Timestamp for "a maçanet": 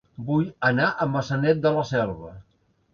0.91-1.63